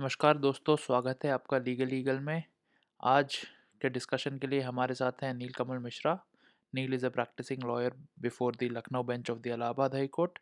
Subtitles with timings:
[0.00, 2.42] नमस्कार दोस्तों, स्वागत है आपका लीगल ईगल में।
[3.04, 3.36] आज
[3.82, 6.24] के डिस्कशन के लिए हमारे साथ हैं Neel Kamal Mishra.
[6.74, 10.38] Neel is a practicing lawyer before the Lucknow bench of the Allahabad high court.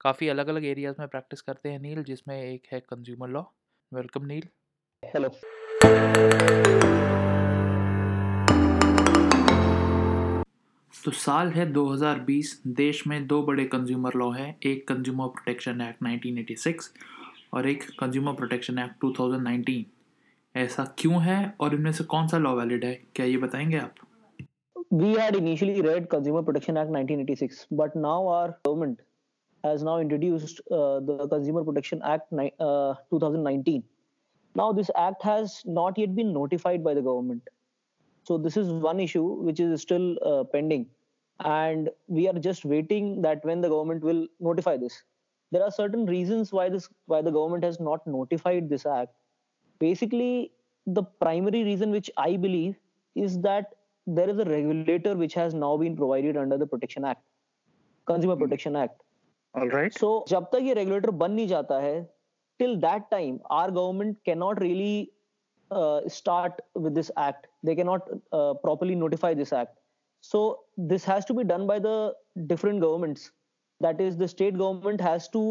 [0.00, 3.42] काफ़ी अलग-अलग एरियाज़ में प्रैक्टिस करते हैं नील, जिसमें एक है consumer law.
[3.94, 4.48] Welcome Neel.
[5.04, 5.28] Hello.
[11.04, 16.02] तो साल है 2020, देश में दो बड़े कंज्यूमर लॉ हैं, एक कंज्यूमर प्रोटेक्शन एक्ट
[16.02, 16.94] 1986
[17.54, 19.82] और एक कंज्यूमर प्रोटेक्शन एक्ट 2019
[20.56, 23.94] ऐसा क्यों है और इनमें से कौन सा लॉ वैलिड है क्या ये बताएँगे आप
[25.02, 29.00] We had initially read Consumer Protection Act 1986, but now our government
[29.64, 32.32] has now introduced uh, the Consumer Protection Act
[32.66, 33.82] uh, 2019.
[34.60, 37.50] Now this act has not yet been notified by the government.
[38.30, 40.86] So this is one issue which is still uh, pending,
[41.40, 45.02] and we are just waiting that when the government will notify this
[45.52, 49.12] there are certain reasons why this why the government has not notified this act.
[49.78, 50.52] Basically
[50.86, 52.74] the primary reason which i believe
[53.14, 53.70] is that
[54.06, 57.22] there is a regulator which has now been provided under the protection act
[58.06, 58.42] consumer hmm.
[58.42, 59.00] protection act.
[59.54, 59.96] All right.
[59.96, 61.94] So jab tak ye regulator ban nahi jata hai
[62.58, 65.12] till that time our government cannot really
[65.70, 67.46] uh, start with this act.
[67.62, 69.78] They cannot uh, properly notify this act.
[70.20, 72.14] So this has to be done by the
[72.46, 73.30] different governments
[73.84, 75.44] that is the state government has to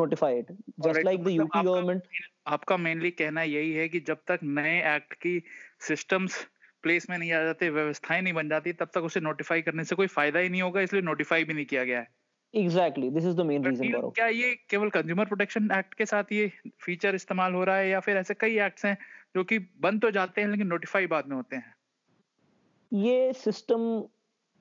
[0.00, 1.04] notify it just right.
[1.08, 2.12] like the UP आपका, government.
[2.46, 5.42] आपका mainly कहना यही है कि जब तक नए act की
[5.88, 6.38] सिस्टम्स
[6.82, 9.96] प्लेस में नहीं आ जाते व्यवस्थाएँ नहीं बन जाती तब तक उसे नोटिफाई करने से
[9.96, 12.08] कोई फ़ायदा ही नहीं होगा इसलिए नोटिफाई भी नहीं किया गया है।
[12.54, 16.50] Exactly this is the main reason क्या ये केवल कंज्यूमर प्रोटेक्शन एक्ट के साथ ये
[16.80, 18.96] फीचर इस्तेमाल हो रहा है या फिर ऐसे कई एक्ट्स हैं
[19.36, 21.74] जो कि बंद तो जाते हैं लेकिन नोटिफाई बाद में होते हैं?
[22.92, 24.04] ये सिस्टम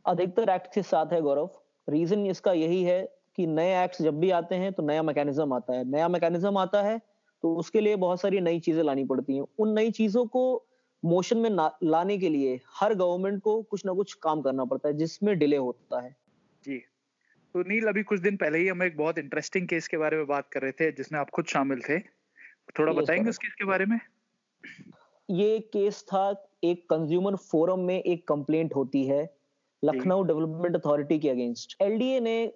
[0.06, 1.50] अधिकतर एक्ट के साथ है गौरव
[1.90, 5.74] रीजन इसका यही है कि नए एक्ट्स जब भी आते हैं तो नया मैकेनिज्म आता
[5.74, 7.02] है। नया मैकेनिज्म आता है
[7.44, 10.66] तो उसके लिए बहुत सारी नई चीज़ें लानी पड़ती हैं। उन नई चीज़ों को
[11.04, 11.50] मोशन में
[11.84, 15.58] लाने के लिए हर गवर्नमेंट को कुछ ना कुछ काम करना पड़ता है जिसमें डिले
[15.58, 16.16] होता है।
[16.64, 16.78] जी।
[17.56, 20.28] तो नील अभी कुछ दिन पहले ही हम एक बहुत इंटरेस्टिंग केस के बारे में
[20.28, 22.00] बात कर रहे थे जिसमें आप खुद शामिल थे।
[22.80, 24.00] थोड़ा बताएँगे उस केस के बारे में?
[25.32, 29.37] ये केस था एक कंज्यूमर फोरम में एक कंप्लेंट होती है।
[29.84, 32.52] लखनऊ डेवलपमेंट अथॉरिटी के अगेंस्ट। एलडीए ने आ,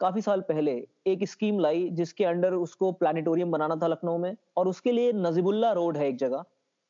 [0.00, 0.72] काफ़ी साल पहले
[1.06, 5.72] एक स्कीम लाई जिसके अंडर उसको प्लानिटोरियम बनाना था लखनऊ में और उसके लिए नजीबुल्ला
[5.72, 6.44] रोड है एक जगह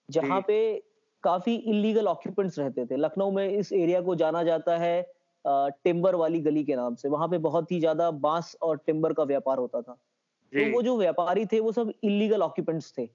[0.09, 0.59] जहाँ पे
[1.25, 5.03] काफ़ी इलीगल ऑक्यूपेंट्स रहते थे। लखनऊ में इस एरिया को जाना जाता है
[5.45, 9.23] टिम्बर वाली गली के नाम से। वहाँ पे बहुत ही ज़्यादा बाँस और टिम्बर का
[9.25, 9.93] व्यापार होता था।
[10.53, 13.09] तो वो जो व्यापारी थे वो सब इलीगल ऑक्यूपेंट्स थे।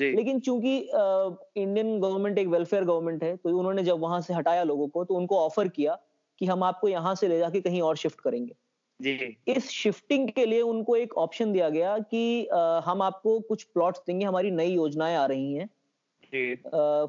[0.00, 4.88] लेकिन चूँकि इंडियन गवर्नमेंट एक वेलफेयर गवर्नमेंट है तो उन्होंने जब वहाँ से हटाया लोगों
[4.88, 5.98] को तो उनको ऑफ़र किया
[6.40, 8.54] कि हम आपको यहाँ से ले जाके कहीं और शिफ्ट करेंगे।
[9.00, 13.62] जी। इस शिफ्टिंग के लिए उनको एक ऑप्शन दिया गया कि आ, हम आपको कुछ
[13.64, 15.68] प्लॉट्स देंगे हमारी नई योजनाएँ आ रही हैं।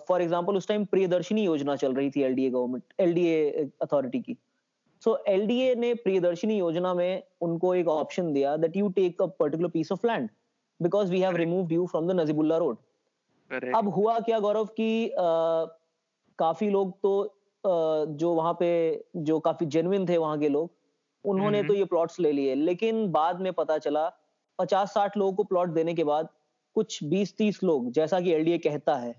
[0.08, 4.38] फॉर एग्ज़ाम्पल उस टाइम प्रियदर्शनी योजना चल रही थी एलडीए गवर्नमेंट एलडीए अथॉरिटी की।
[5.02, 9.26] सो so, एलडीए ने प्रियदर्शनी योजना में उनको एक ऑप्शन दिया that you take a
[9.40, 10.30] particular piece of land
[10.82, 12.78] because we have removed you from the Najibullah road
[13.76, 15.66] अब हुआ क्या गौरव की आ,
[16.40, 20.72] काफ़ी लोग तो आ, जो वहाँ पे जो काफ़ी जेनविन थे वहाँ के लोग
[21.26, 24.12] उन्होंने तो ये प्लॉट्स ले लिए लेकिन बाद में पता चला
[24.60, 26.30] पचास साठ लोगों को प्लॉट देने के बाद
[26.74, 29.12] कुछ बीस तीस लोग जैसा कि एलडीए कहता है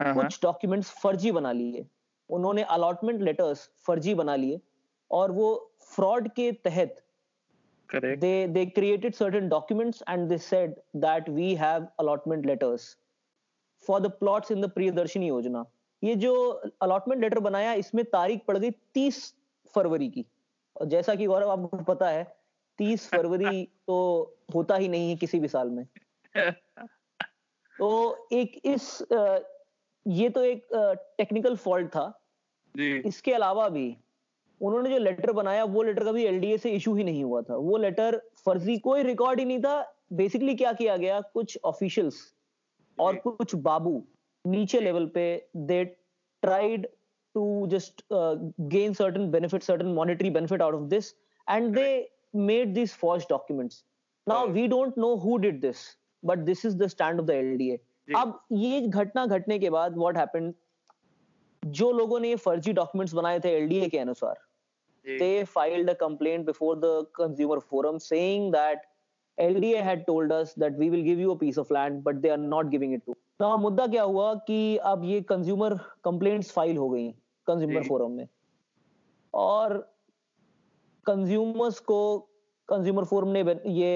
[0.00, 1.86] हाँ, हाँ। कुछ डॉक्यूमेंट्स फर्जी बना लिए।
[2.30, 4.60] उन्होंने अलॉटमेंट लेटर्स फर्जी बना लिए
[5.10, 7.01] और वो फ्रॉड के तहत
[7.92, 8.20] Correct.
[8.20, 10.76] They they created certain documents and they said
[11.06, 12.96] that we have allotment letters
[13.84, 15.64] for the plots in the Priyadarshini Yojana.
[16.02, 16.34] ये जो
[16.82, 19.18] अलॉटमेंट लेटर बनाया इसमें तारीख पड़ गई तीस
[19.74, 20.24] फरवरी की
[20.76, 22.24] और जैसा कि गौरव आपको पता है
[22.78, 23.98] तीस फरवरी तो
[24.54, 25.84] होता ही नहीं है किसी भी साल में
[27.74, 27.90] तो
[28.32, 28.86] एक इस
[30.06, 30.66] ये तो एक
[31.18, 32.06] टेक्निकल फॉल्ट था
[32.74, 32.90] जी.
[33.08, 33.86] इसके अलावा भी
[34.62, 37.76] उन्होंने जो लेटर बनाया वो लेटर कभी एलडीए से इशू ही नहीं हुआ था। वो
[37.78, 39.80] लेटर फर्जी कोई रिकॉर्ड ही नहीं था।
[40.12, 41.20] बेसिकली क्या किया गया?
[41.20, 42.22] कुछ ऑफिशियल्स
[42.98, 44.02] और कुछ बाबू
[44.44, 45.24] नीचे लेवल पे
[45.56, 45.84] they
[46.42, 46.86] tried
[47.34, 51.12] to just gain certain benefit certain monetary benefit out of this
[51.46, 51.88] and they
[52.34, 53.84] made this forge documents
[54.26, 55.76] now we don't know who did this
[56.22, 57.78] but this is the stand of the LDA
[58.16, 60.52] अब ये घटना घटने के बाद what happened
[61.62, 64.40] जो लोगों ने ये फर्जी डॉक्यूमेंट्स बनाए थे एलडीए के अनुसार
[65.04, 68.82] they filed a complaint before the consumer forum saying that
[69.38, 72.30] LDA had told us that we will give you a piece of land but they
[72.30, 76.76] are not giving it to now मुद्दा क्या हुआ कि अब ये consumer complaints file
[76.76, 77.08] हो गई
[77.46, 78.26] consumer forum में
[79.34, 79.76] और
[81.06, 82.02] कंज्यूमर्स को
[82.68, 83.40] कंज्यूमर फोरम ने
[83.72, 83.94] ये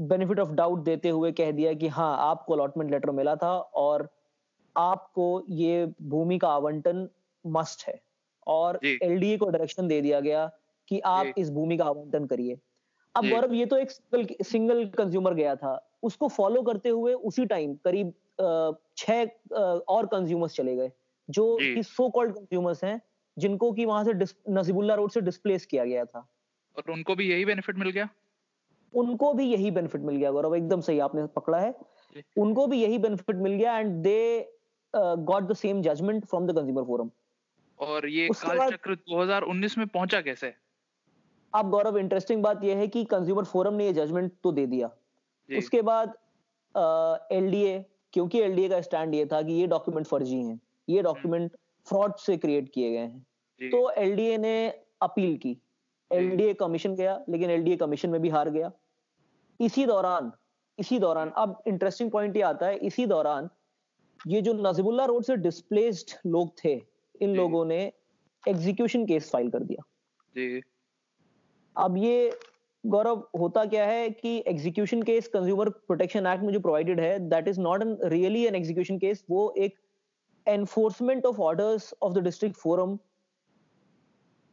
[0.00, 4.08] बेनिफिट ऑफ़ डाउट देते हुए कह दिया कि हाँ आपको अलॉटमेंट लेटर मिला था और
[4.76, 7.08] आपको ये भूमि का आवंटन
[7.44, 8.00] मस्ट है
[8.48, 10.46] और एलडीए को डायरेक्शन दे दिया गया
[10.88, 12.58] कि आप इस भूमि का आवंटन करिए।
[13.14, 17.44] अब गौरव ये तो एक सिंगल सिंगल कंज्यूमर गया था। उसको फॉलो करते हुए उसी
[17.46, 18.12] टाइम करीब
[18.96, 19.24] छह
[19.88, 20.90] और कंज्यूमर्स चले गए
[21.28, 23.00] जो कि सो कॉल्ड कंज्यूमर्स हैं
[23.36, 24.12] जिनको कि वहाँ से
[24.50, 26.26] नसीबुल्ला रोड से डिस्प्लेस किया गया था।
[26.76, 28.08] और उनको भी यही बेनिफिट मिल गया?
[28.94, 31.74] उनको भी यही बेनिफिट मिल गया गौरव एकदम सही आपने पकड़ा है।
[32.36, 34.18] उनको भी यही बेनिफिट मिल गया and they
[34.94, 37.10] got the same judgment from the consumer forum
[37.80, 40.52] और ये काल चक्र 2019 में पहुँचा कैसे?
[41.52, 44.90] अब गौरव इंटरेस्टिंग बात यह है कि कंज्यूमर फोरम ने ये जजमेंट तो दे दिया।
[45.48, 46.16] उसके बाद
[47.32, 47.78] एलडीए
[48.12, 51.50] क्योंकि एलडीए का स्टैंड ये था कि ये डॉक्यूमेंट फर्जी हैं ये डॉक्यूमेंट
[51.86, 54.68] फ्रॉड से क्रिएट किए गए हैं। तो एलडीए ने
[55.02, 55.56] अपील की।
[56.10, 58.70] एलडीए कमीशन गया लेकिन एलडीए कमीशन में भी हार गया।
[59.60, 60.30] इसी दौरान
[60.78, 63.48] इसी दौरान अब इंटरेस्टिंग पॉइंट ये आता है इसी दौरान
[64.26, 66.74] ये जो नजीबुल्ला रोड से डिस्प्लेस्ड लोग थे
[67.20, 67.80] इन लोगों ने
[68.44, 69.82] एग्जीक्यूशन केस फ़ाइल कर दिया।
[70.34, 70.60] जी।
[71.76, 72.30] अब ये
[72.84, 77.48] गौरव होता क्या है कि execution case consumer protection act में जो प्रोवाइडेड है that
[77.48, 79.78] is not an really an execution case वो एक
[80.46, 82.96] enforcement of orders of the district forum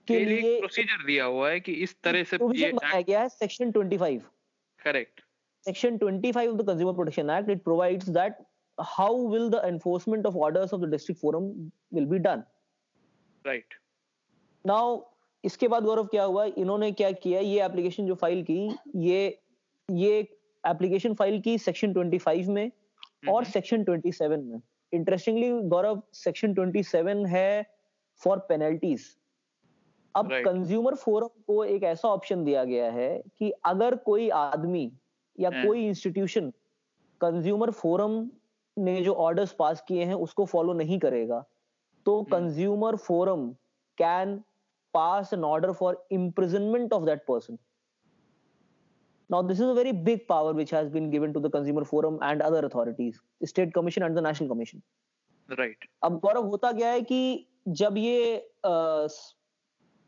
[0.08, 3.72] के लिए प्रोसीजर दिया हुआ है कि इस तरह से ये बनाया गया है section
[3.72, 4.20] 25
[4.80, 5.22] correct
[5.66, 8.44] section 25 of the consumer protection act it provides that
[8.78, 11.48] how will the enforcement of orders of the district forum
[11.94, 12.44] will be done
[13.46, 13.74] right
[14.66, 15.02] now
[15.44, 16.46] इसके बाद गौरव क्या हुआ?
[16.46, 17.40] इन्होंने क्या किया?
[17.40, 19.40] ये एप्लीकेशन जो फ़ाइल की ये
[19.90, 20.20] ये
[20.64, 22.72] एप्लीकेशन फ़ाइल की सेक्शन 25 में
[23.30, 24.62] और सेक्शन हम्म। 27 में।
[24.94, 27.66] इंटरेस्टिंगली गौरव सेक्शन 27 है
[28.22, 29.06] फॉर पेनल्टीज
[30.16, 34.92] अब कंज्यूमर फोरम को एक ऐसा ऑप्शन दिया गया है कि अगर कोई आदमी
[35.40, 36.52] या हम्म। कोई इंस्टीट्यूशन
[37.22, 38.30] कंज्यूमर फोरम
[38.78, 41.44] ने जो ऑर्डर्स पास किए हैं उसको फॉलो नहीं करेगा
[42.06, 43.50] तो consumer forum
[43.98, 44.42] can
[44.94, 47.60] pass an order for imprisonment of that person.
[49.30, 52.20] Now, this is a very big power which has been given to the Consumer Forum
[52.22, 54.84] and other authorities, State Commission and the National Commission.
[55.50, 55.88] Right.
[56.04, 57.20] अब गौरव होता क्या है कि
[57.80, 58.36] जब ये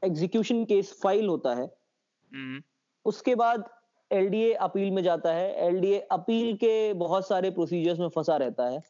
[0.03, 2.61] execution case file होता है mm-hmm.
[3.05, 3.63] उसके बाद
[4.11, 6.73] एलडीए अपील में जाता है एलडीए अपील के
[7.03, 8.81] बहुत सारे प्रोसीजर्स में फंसा रहता है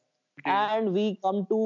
[0.47, 1.59] and we come to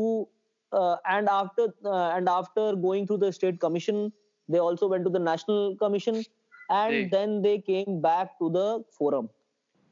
[0.74, 4.12] and after uh, and after going through the state commission
[4.50, 6.24] they also went to the national commission
[6.70, 9.30] and they, then they came back to the forum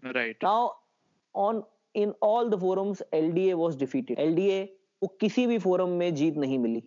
[0.03, 0.73] right now
[1.33, 4.67] on in all the forums lda was defeated lda
[5.01, 6.83] को किसी भी forum में जीत नहीं मिली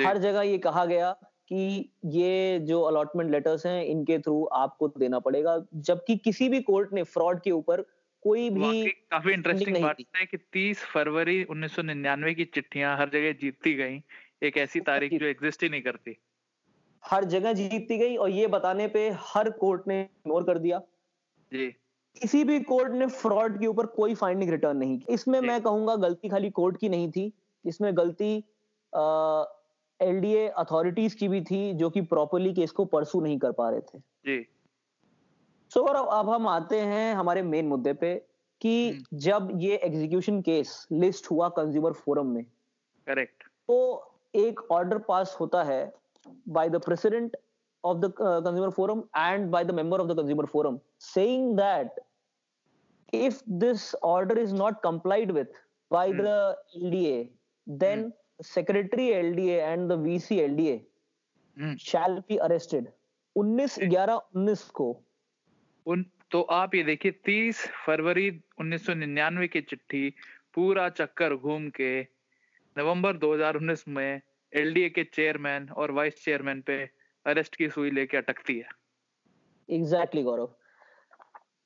[0.00, 1.10] हर जगह ये कहा गया
[1.48, 6.92] कि ये जो अलॉटमेंट लेटर्स हैं इनके थ्रू आपको देना पड़ेगा जबकि किसी भी कोर्ट
[6.92, 7.84] ने फ्रॉड के ऊपर
[8.24, 13.74] कोई भी काफ़ी इंटरेस्टिंग बात है कि 30 फरवरी 1999 की चिट्ठियाँ हर जगह जीतती
[13.74, 14.02] गई।
[14.42, 16.16] एक ऐसी तारीख जो एग्जिस्ट ही नहीं करती।
[17.04, 20.78] हर जगह जीती गई और ये बताने पे हर कोर्ट ने इग्नोर कर दिया।
[21.52, 21.70] जी।
[22.20, 25.96] किसी भी कोर्ट ने फ्रॉड के ऊपर कोई फाइंडिंग रिटर्न नहीं की। इसमें मैं कहूँगा
[25.96, 27.32] गलती खाली कोर्ट की नहीं थी।
[27.66, 28.44] इसमें गलती
[30.00, 33.80] एलडीए अथॉरिटीज की भी थी जो कि प्रॉपरली केस को परसू नहीं कर पा रहे
[33.80, 34.46] थे। जी।
[35.74, 38.14] सो so, और अब हम आते हैं हमारे मेन मुद्दे पे
[38.60, 42.44] कि हम्म। जब ये एग्जीक्यूशन केस लिस्ट हुआ कंज्यूमर फोरम में
[43.06, 43.78] करेक्ट तो
[44.34, 45.80] एक ऑर्डर पास होता है
[46.48, 47.36] by the president
[47.84, 52.00] of the consumer forum and by the member of the consumer forum saying that
[53.12, 57.22] if this order is not complied with by the L LDA
[57.66, 58.12] then
[58.44, 60.78] secretary L D and the D A
[61.80, 62.88] shall be arrested
[63.36, 64.88] 19 11 19 को
[65.86, 70.14] उन तो आप ये देखिए 30 फरवरी 1999 की चिट्ठी
[70.54, 72.02] पूरा चक्कर घूम के
[72.78, 74.20] नवंबर 2019 में
[74.52, 76.90] एलडीए के चेयरमैन और वाइस चेयरमैन पे
[77.26, 78.68] अरेस्ट की सुई लेके अटकती है।
[79.70, 80.54] Exactly exactly, Gaurav.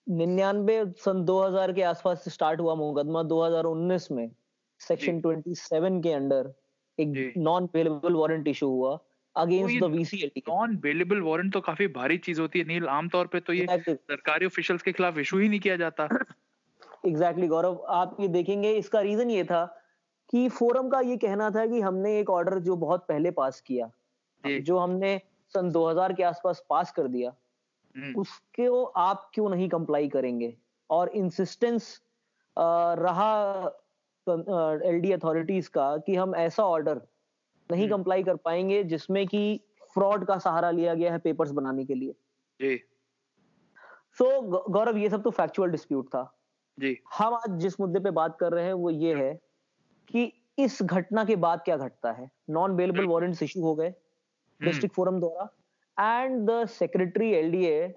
[0.09, 4.31] निन्यानवे सन 2000 के आसपास स्टार्ट हुआ मुकदमा 2019 में
[4.79, 6.55] सेक्शन 27 के अंडर
[6.99, 8.99] एक नॉन पेलेबल वारंट इशू हुआ।
[9.38, 13.40] Against the VCLT non bailable warrant तो काफ़ी भारी चीज़ होती है नील आमतौर पे
[13.40, 13.95] तो ये exactly.
[13.95, 18.73] सरकारी ऑफिशियल्स के खिलाफ इशू ही नहीं किया जाता एग्जैक्टली exactly, गौरव आप ये देखेंगे
[18.75, 19.64] इसका रीजन ये था
[20.33, 23.90] कि फोरम का ये कहना था कि हमने एक ऑर्डर जो बहुत पहले पास किया
[24.45, 25.21] जो हमने
[25.52, 27.33] सन 2000 के आसपास पास कर दिया
[27.95, 28.66] हम्म। उसके
[29.00, 30.54] आप क्यों नहीं कंप्लाई करेंगे
[30.90, 32.00] और इंसिस्टेंस
[33.00, 33.33] रहा
[34.26, 37.00] एलडी अथॉरिटीज का कि हम ऐसा ऑर्डर
[37.73, 39.61] नहीं कंप्लाई हम्म। कर पाएँगे जिसमें कि
[39.95, 42.13] फ्रॉड का सहारा लिया गया है पेपर्स बनाने के लिए।
[42.61, 42.77] जी।
[44.19, 46.39] सो so, गौरव ये सब तो फैक्चुअल डिस्प्यूट था।
[46.79, 49.41] जी। हम आज जिस मुद्दे पे बात कर रहे हैं वो ये है
[50.09, 52.31] कि इस घटना के बाद क्या घटता है?
[52.51, 53.95] नॉन बेलेबल वारंट्स इशू हो गए
[54.63, 57.95] डिस्ट्रिक्ट फोरम द्वारा and the secretary LDA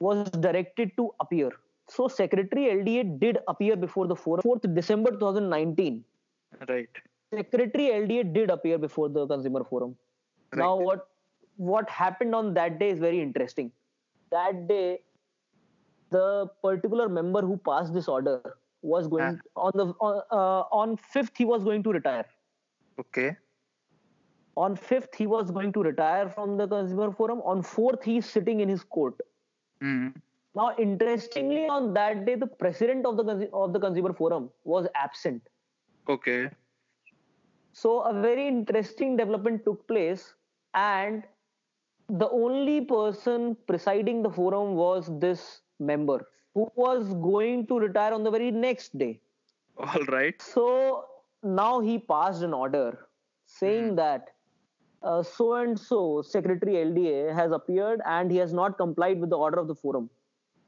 [0.00, 1.50] was directed to appear.
[1.86, 6.04] So secretary lda did appear before the 4th, 4th december 2019
[6.68, 6.88] right
[7.34, 9.96] secretary lda did appear before the consumer forum.
[10.52, 10.60] Right.
[10.60, 11.08] now what
[11.56, 13.72] what happened on that day is very interesting.
[14.30, 15.00] That day
[16.10, 18.40] the particular member who passed this order
[18.82, 19.60] was going ah.
[19.66, 22.26] on the on, uh, on fifth he was going to retire.
[22.98, 23.36] Okay.
[24.56, 27.40] On fifth he was going to retire from the consumer forum.
[27.44, 29.20] On fourth he's sitting in his court.
[29.80, 30.12] Mm.
[30.58, 35.52] now interestingly on that day the president of the of the consumer forum was absent.
[36.14, 36.50] Okay
[37.80, 40.34] so a very interesting development took place
[40.74, 41.22] and
[42.08, 46.18] the only person presiding the forum was this member
[46.54, 49.20] who was going to retire on the very next day.
[49.76, 50.40] All right.
[50.40, 51.04] So
[51.42, 53.06] now he passed an order
[53.46, 53.96] saying mm.
[53.96, 54.30] that
[55.22, 59.58] so and so Secretary LDA has appeared and he has not complied with the order
[59.58, 60.10] of the forum.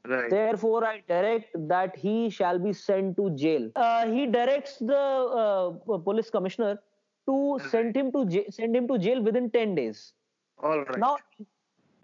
[0.07, 0.29] Right.
[0.29, 3.69] Therefore, I direct that he shall be sent to jail.
[3.75, 6.79] Uh, he directs the uh, police commissioner
[7.27, 10.13] to send him to j- send him to jail within ten days.
[10.61, 10.99] All right.
[10.99, 11.17] Now,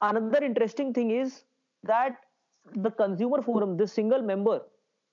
[0.01, 1.43] another interesting thing is
[1.83, 2.17] that
[2.73, 4.61] the consumer forum, this single member,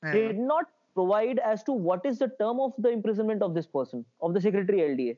[0.03, 0.13] yeah.
[0.13, 4.05] did not provide as to what is the term of the imprisonment of this person,
[4.21, 5.17] of the secretary LDA.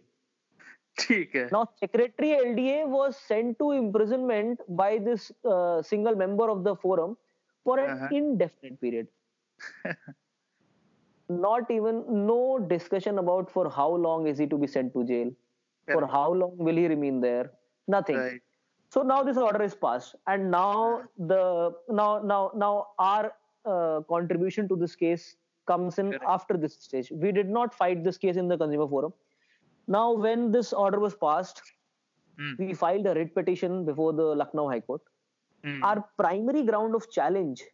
[1.52, 7.18] Now, Secretary LDA was sent to imprisonment by this uh, single member of the forum
[7.64, 8.08] for an uh-huh.
[8.10, 9.08] indefinite period.
[11.28, 15.30] Not even no discussion about for how long is he to be sent to jail,
[15.88, 15.94] yeah.
[15.94, 17.50] for how long will he remain there.
[17.88, 18.16] Nothing.
[18.16, 18.40] Right
[18.88, 23.32] so now this order is passed and now the now now now our
[23.64, 28.16] uh, contribution to this case comes in after this stage we did not fight this
[28.16, 29.12] case in the consumer forum
[29.88, 31.62] now when this order was passed
[32.40, 32.58] mm.
[32.58, 35.02] we filed a writ petition before the lucknow high court
[35.64, 35.82] mm.
[35.82, 37.64] our primary ground of challenge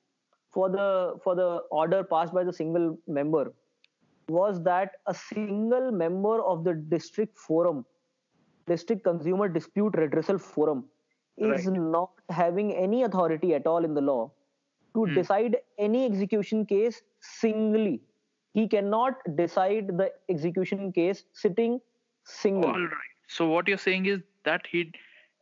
[0.52, 3.52] for the for the order passed by the single member
[4.28, 7.84] was that a single member of the district forum
[8.66, 10.84] district consumer dispute redressal forum
[11.36, 11.80] is right.
[11.80, 14.30] not having any authority at all in the law
[14.94, 15.14] to hmm.
[15.14, 18.00] decide any execution case singly.
[18.52, 21.80] He cannot decide the execution case sitting
[22.24, 22.66] singly.
[22.68, 23.14] All right.
[23.26, 24.92] So what you're saying is that he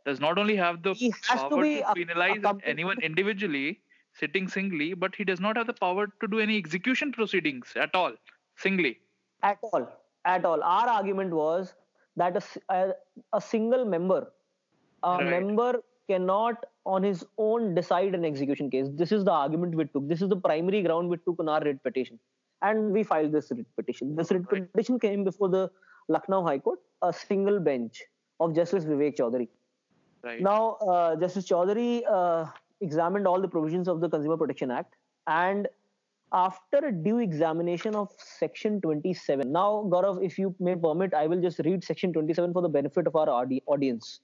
[0.07, 3.81] does not only have the he power to, to penalize anyone individually
[4.12, 7.95] sitting singly, but he does not have the power to do any execution proceedings at
[7.95, 8.12] all,
[8.57, 8.99] singly.
[9.43, 9.88] At all.
[10.25, 10.62] At all.
[10.62, 11.75] Our argument was
[12.17, 12.93] that a, a,
[13.33, 14.26] a single member
[15.02, 15.31] a right.
[15.31, 18.88] member cannot on his own decide an execution case.
[18.93, 20.09] This is the argument we took.
[20.09, 22.19] This is the primary ground we took in our writ petition.
[22.62, 24.17] And we filed this writ petition.
[24.17, 24.71] This writ right.
[24.73, 25.71] petition came before the
[26.09, 28.02] Lucknow High Court, a single bench
[28.40, 29.49] of Justice Vivek Chaudhary.
[30.23, 30.43] Right.
[30.43, 32.47] Now, uh, Justice Chaudhary uh,
[32.80, 34.96] examined all the provisions of the Consumer Protection Act
[35.26, 35.68] and
[36.32, 41.40] after a due examination of section 27 now gaurav if you may permit i will
[41.40, 44.20] just read section 27 for the benefit of our audi- audience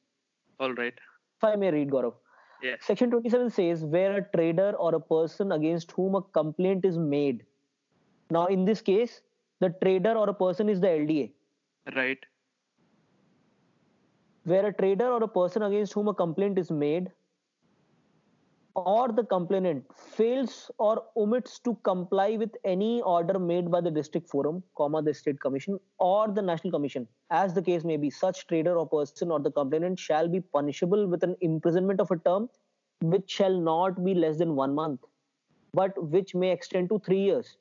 [0.58, 0.94] all right.
[1.38, 2.14] If I may read, Gaurav.
[2.62, 2.80] Yes.
[2.82, 7.44] Section 27 says where a trader or a person against whom a complaint is made.
[8.30, 9.20] Now, in this case,
[9.60, 11.32] the trader or a person is the LDA.
[11.94, 12.18] Right.
[14.44, 17.10] Where a trader or a person against whom a complaint is made
[18.76, 24.28] or the complainant fails or omits to comply with any order made by the district
[24.28, 27.08] forum comma the state commission or the national commission.
[27.30, 31.06] As the case may be such trader or person or the complainant shall be punishable
[31.06, 32.50] with an imprisonment of a term
[33.00, 35.00] which shall not be less than 1 month
[35.72, 37.56] but which may extend to 3 years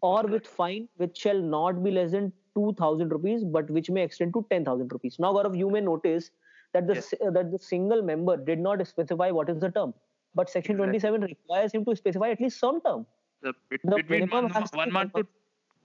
[0.00, 4.32] or with fine which shall not be less than 2000 rupees but which may extend
[4.32, 5.18] to 10000 rupees.
[5.18, 6.30] Now Gaurav, you may notice
[6.72, 7.12] that the yes.
[7.26, 9.94] uh, that the single member did not specify what is the term
[10.34, 13.06] but Section 27 requires him to specify at least some term.
[13.42, 13.52] The,
[13.84, 15.26] the between one, one month to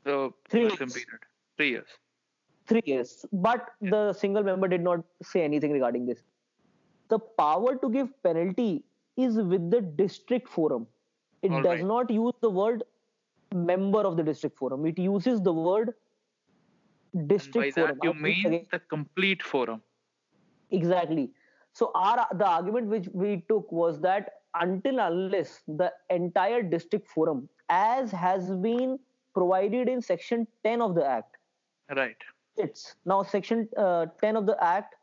[0.06, 0.76] uh, three years.
[0.78, 1.20] period.
[1.58, 1.88] Three years.
[2.68, 3.26] Three years.
[3.34, 3.90] But yeah.
[3.92, 6.22] the single member did not say anything regarding this.
[7.10, 8.84] The power to give penalty
[9.18, 10.88] is with the district forum.
[11.42, 11.86] It All does right.
[11.86, 12.84] not use the word
[13.54, 14.86] member of the district forum.
[14.86, 15.94] It uses the word
[17.28, 18.00] district forum.
[18.04, 19.82] You mean the complete forum.
[20.72, 21.32] Exactly.
[21.74, 27.48] So our the argument which we took was that until unless the entire district forum,
[27.70, 29.00] as has been
[29.34, 31.38] provided in section 10 of the act,
[31.96, 32.18] right?
[32.58, 34.96] It's now section uh, 10 of the act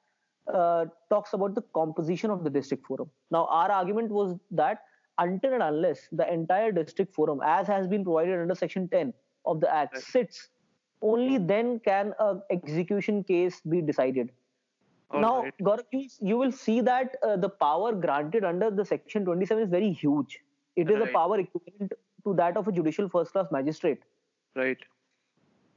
[0.53, 3.11] uh, talks about the composition of the district forum.
[3.31, 4.83] Now our argument was that
[5.19, 9.12] until and unless the entire district forum, as has been provided under Section 10
[9.47, 10.03] of the Act, right.
[10.03, 10.49] sits,
[11.03, 14.31] only then can a execution case be decided.
[15.10, 15.54] All now, right.
[15.62, 19.70] Gaurav, you, you, will see that uh, the power granted under the Section 27 is
[19.70, 20.40] very huge.
[20.75, 21.08] It is right.
[21.08, 21.92] a power equivalent
[22.25, 24.00] to that of a judicial first class magistrate.
[24.56, 24.78] Right.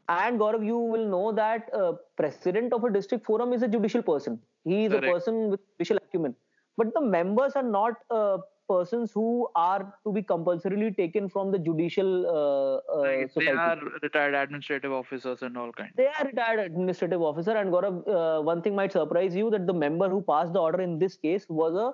[0.08, 4.02] And Gaurav, you will know that uh, president of a district forum is a judicial
[4.02, 4.40] person.
[4.64, 5.06] He is Correct.
[5.06, 6.36] a person with judicial acumen.
[6.78, 8.40] But the members are not uh,
[8.70, 13.36] persons who are to be compulsorily taken from the judicial uh, uh, right.
[13.36, 15.94] They are retired administrative officers and all kinds.
[15.96, 17.52] They are retired administrative officer.
[17.52, 20.82] And Gaurav, uh, one thing might surprise you that the member who passed the order
[20.82, 21.92] in this case was a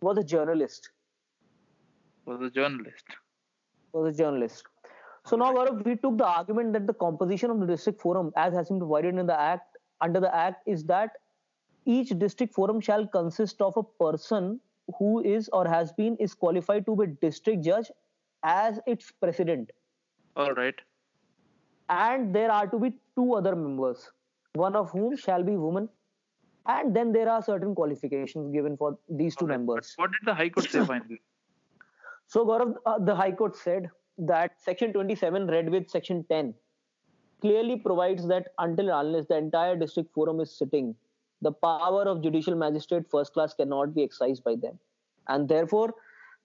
[0.00, 0.90] was a journalist.
[2.24, 3.04] Was a journalist.
[3.92, 4.64] Was a journalist.
[5.26, 8.54] So now, Gaurav, we took the argument that the composition of the district forum, as
[8.54, 11.16] has been provided in the act, under the act, is that
[11.84, 14.60] each district forum shall consist of a person
[14.96, 17.90] who is or has been is qualified to be district judge
[18.42, 19.70] as its president.
[20.36, 20.74] All right.
[21.88, 24.10] And there are to be two other members,
[24.54, 25.88] one of whom shall be woman.
[26.66, 29.58] And then there are certain qualifications given for these two right.
[29.58, 29.94] members.
[29.96, 31.20] What did the High Court say finally?
[32.30, 36.52] So, Gaurav, uh, the High Court said that Section 27, read with Section 10,
[37.40, 40.94] clearly provides that until unless the entire district forum is sitting,
[41.42, 44.78] the power of judicial magistrate first class cannot be exercised by them.
[45.26, 45.94] And therefore,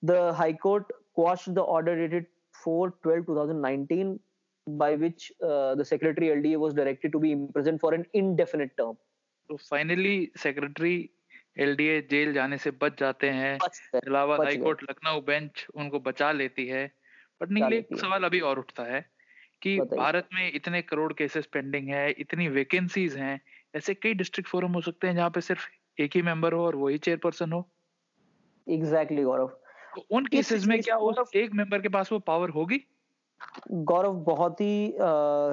[0.02, 2.28] the High Court quashed the order dated
[2.64, 4.20] 4 12 2019,
[4.68, 8.98] by which uh, the Secretary LDA was directed to be imprisoned for an indefinite term.
[9.50, 11.10] So finally, Secretary
[11.64, 13.58] LDA jail जाने से बच जाते हैं
[13.96, 16.86] Allahabad high court Lucknow bench उनको बचा लेती है
[17.42, 19.06] but नील एक सवाल अभी और उठता है
[19.62, 23.40] कि भारत में इतने करोड़ केसेस पेंडिंग है इतनी वैकेंसीज हैं
[23.74, 26.76] ऐसे कई डिस्ट्रिक्ट फोरम हो सकते हैं जहाँ पे सिर्फ़ एक ही मेंबर हो और
[26.76, 27.68] वही चेयरपर्सन हो।
[28.68, 29.48] Exactly exactly, Gaurav.
[29.96, 32.80] तो उन केसेस में क्या उस एक मेंबर के पास वो पावर होगी?
[33.72, 34.94] गौरव बहुत ही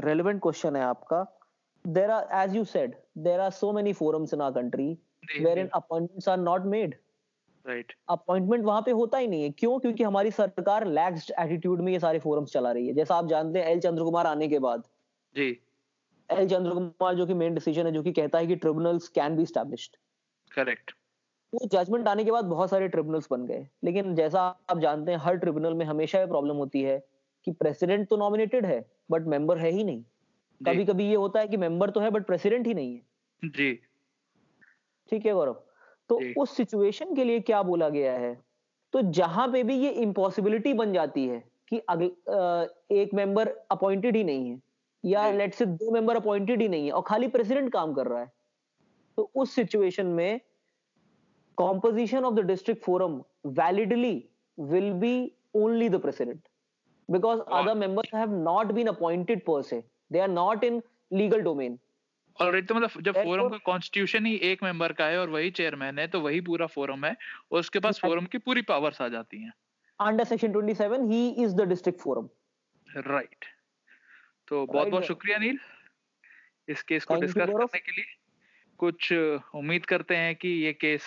[0.05, 1.25] रेलेवेंट क्वेश्चन है आपका।
[1.85, 4.87] There are as you said there are so many forums in our country
[5.41, 6.95] where in appointments are not made
[7.67, 9.79] right appointment वहाँ पे होता ही नहीं है। क्यों?
[9.79, 13.59] क्योंकि हमारी सरकार लैक्स्ड एटीट्यूड में ये सारे फोरम्स चला रही है। जैसा आप जानते
[13.59, 14.83] हैं एल चंद्र कुमार आने के बाद।
[15.35, 15.51] जी।
[16.31, 19.37] एल चंद्र कुमार जो कि मेन डिसीज़न है जो कि कहता है कि tribunals can
[19.37, 19.97] be established
[20.51, 20.95] correct
[21.53, 24.41] वो जजमेंट आने के बाद बहुत सारे ट्रिब्यूनल्स बन गए। लेकिन जैसा
[24.71, 26.99] आप जानते हैं हर ट्रिब्यूनल में हमेशा ये प्रॉब्लम होती है
[27.47, 30.03] कि प्रेसिडेंट तो नॉमिनेटेड है बट मेंबर है ही नहीं।
[30.61, 33.73] कभी कभी ये होता है कि मेंबर तो है बट प्रेसिडेंट ही नहीं है। जी।
[35.09, 35.63] ठीक है गौरव?
[36.11, 38.35] तो उस सिचुएशन के लिए क्या बोला गया है?
[38.95, 44.25] तो जहाँ पे भी ये इम्पॉसिबिलिटी बन जाती है कि अगले एक मेंबर अपॉइंटेड ही
[44.25, 44.61] नहीं है
[45.05, 48.21] या लेट से दो मेंबर अपॉइंटेड ही नहीं है और खाली प्रेसिडेंट काम कर रहा
[48.21, 48.31] है।
[49.19, 50.41] तो उस सिचुएशन में
[51.59, 54.15] composition of the district forum validly
[54.59, 55.15] will be
[55.57, 56.41] only the president
[57.09, 59.83] because other members have not been appointed per se
[60.13, 60.83] they are not in
[61.13, 61.79] legal domain
[62.39, 65.99] alright तो मतलब जब फोरम का कॉन्स्टिट्यूशन ही एक मेंबर का है और वही चेयरमैन
[65.99, 67.17] है तो वही पूरा फोरम है
[67.53, 69.53] और उसके पास फोरम की पूरी पावर्स आ जाती हैं।
[70.01, 72.29] Under section 27 he is the district forum
[73.09, 73.45] right
[74.51, 75.59] तो बहुत बहुत शुक्रिया नील
[76.69, 78.05] इस केस को डिस्कस करने के लिए।
[78.79, 79.13] कुछ
[79.55, 81.07] उम्मीद करते हैं कि ये केस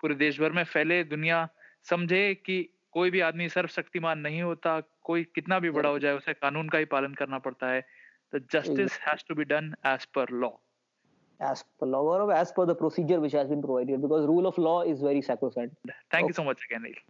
[0.00, 1.48] पूरे देश भर में फैले दुनिया
[1.90, 2.58] समझे कि
[2.92, 6.78] कोई भी आदमी सर्वशक्तिमान नहीं होता कोई कितना भी बड़ा हो जाए उसे कानून का
[6.78, 7.80] ही पालन करना पड़ता है।
[8.34, 10.50] The justice has to be done as per law
[11.40, 14.58] as per law or as per the procedure which has been provided because rule of
[14.66, 15.74] law is very sacrosanct
[16.10, 16.28] thank okay.
[16.28, 17.00] you so much again Neil.